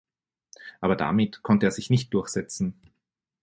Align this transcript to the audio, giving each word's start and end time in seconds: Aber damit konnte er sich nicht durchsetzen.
Aber 0.79 0.95
damit 0.95 1.43
konnte 1.43 1.67
er 1.67 1.71
sich 1.71 1.91
nicht 1.91 2.11
durchsetzen. 2.11 2.73